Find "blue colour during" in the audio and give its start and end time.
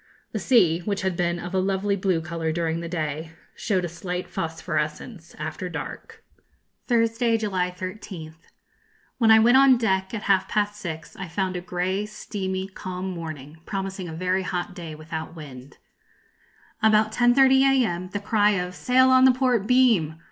1.95-2.79